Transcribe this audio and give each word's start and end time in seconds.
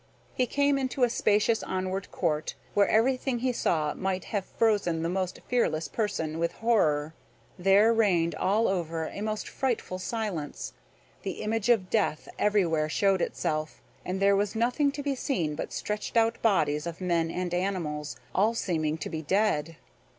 He 0.33 0.47
came 0.47 0.79
into 0.79 1.03
a 1.03 1.11
spacious 1.11 1.63
outward 1.67 2.09
court, 2.09 2.55
where 2.73 2.87
everything 2.87 3.37
he 3.37 3.51
saw 3.53 3.93
might 3.93 4.23
have 4.33 4.45
frozen 4.45 5.03
the 5.03 5.09
most 5.09 5.41
fearless 5.47 5.87
person 5.87 6.39
with 6.39 6.53
horror. 6.53 7.13
There 7.59 7.93
reigned 7.93 8.33
all 8.33 8.67
over 8.67 9.05
a 9.09 9.21
most 9.21 9.47
frightful 9.47 9.99
silence; 9.99 10.73
the 11.21 11.43
image 11.43 11.69
of 11.69 11.91
death 11.91 12.27
everywhere 12.39 12.89
showed 12.89 13.21
itself, 13.21 13.79
and 14.03 14.19
there 14.19 14.35
was 14.35 14.55
nothing 14.55 14.91
to 14.93 15.03
be 15.03 15.13
seen 15.13 15.53
but 15.53 15.71
stretched 15.71 16.17
out 16.17 16.41
bodies 16.41 16.87
of 16.87 16.99
men 16.99 17.29
and 17.29 17.53
animals, 17.53 18.15
all 18.33 18.55
seeming 18.55 18.97
to 18.97 19.07
be 19.11 19.21
dead. 19.21 19.75